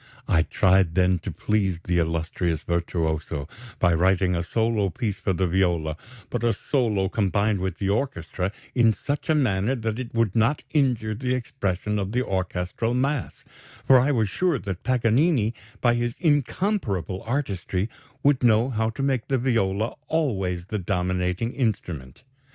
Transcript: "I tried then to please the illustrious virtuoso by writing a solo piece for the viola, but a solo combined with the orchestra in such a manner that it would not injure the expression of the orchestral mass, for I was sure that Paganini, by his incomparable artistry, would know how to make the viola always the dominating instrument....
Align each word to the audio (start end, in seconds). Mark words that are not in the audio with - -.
"I 0.27 0.41
tried 0.41 0.95
then 0.95 1.19
to 1.19 1.31
please 1.31 1.81
the 1.81 1.99
illustrious 1.99 2.63
virtuoso 2.63 3.47
by 3.77 3.93
writing 3.93 4.35
a 4.35 4.41
solo 4.41 4.89
piece 4.89 5.19
for 5.19 5.31
the 5.31 5.45
viola, 5.45 5.95
but 6.31 6.43
a 6.43 6.53
solo 6.53 7.07
combined 7.07 7.59
with 7.59 7.77
the 7.77 7.89
orchestra 7.91 8.51
in 8.73 8.93
such 8.93 9.29
a 9.29 9.35
manner 9.35 9.75
that 9.75 9.99
it 9.99 10.11
would 10.15 10.35
not 10.35 10.63
injure 10.71 11.13
the 11.13 11.35
expression 11.35 11.99
of 11.99 12.13
the 12.13 12.25
orchestral 12.25 12.95
mass, 12.95 13.45
for 13.85 13.99
I 13.99 14.09
was 14.11 14.27
sure 14.27 14.57
that 14.57 14.81
Paganini, 14.83 15.53
by 15.81 15.93
his 15.93 16.15
incomparable 16.19 17.21
artistry, 17.21 17.87
would 18.23 18.43
know 18.43 18.71
how 18.71 18.89
to 18.89 19.03
make 19.03 19.27
the 19.27 19.37
viola 19.37 19.93
always 20.07 20.65
the 20.65 20.79
dominating 20.79 21.51
instrument.... 21.53 22.23